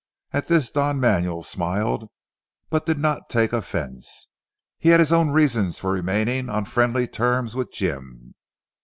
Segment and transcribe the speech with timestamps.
[0.33, 2.09] At this Don Manuel smiled
[2.71, 4.29] but did not take offence.
[4.79, 8.33] He had his own reasons for remaining on friendly terms with Jim.